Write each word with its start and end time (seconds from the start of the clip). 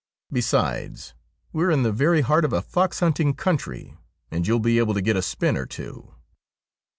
Besides, 0.31 1.13
we 1.53 1.63
are 1.63 1.69
in 1.69 1.83
the 1.83 1.91
very 1.91 2.21
heart 2.21 2.43
of 2.43 2.53
a 2.53 2.63
fox 2.63 3.01
hunting 3.01 3.35
country, 3.35 3.95
and 4.31 4.47
you'll 4.47 4.59
be 4.59 4.79
able 4.79 4.95
to 4.95 4.99
get 5.03 5.15
a 5.15 5.21
spin 5.21 5.55
or 5.55 5.67
two.' 5.67 6.15